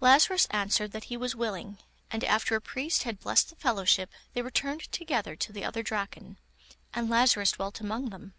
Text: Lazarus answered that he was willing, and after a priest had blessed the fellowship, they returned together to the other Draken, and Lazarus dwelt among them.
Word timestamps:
Lazarus 0.00 0.46
answered 0.50 0.92
that 0.92 1.04
he 1.12 1.16
was 1.18 1.36
willing, 1.36 1.76
and 2.10 2.24
after 2.24 2.56
a 2.56 2.60
priest 2.62 3.02
had 3.02 3.20
blessed 3.20 3.50
the 3.50 3.56
fellowship, 3.56 4.10
they 4.32 4.40
returned 4.40 4.90
together 4.90 5.36
to 5.36 5.52
the 5.52 5.62
other 5.62 5.82
Draken, 5.82 6.38
and 6.94 7.10
Lazarus 7.10 7.52
dwelt 7.52 7.82
among 7.82 8.08
them. 8.08 8.32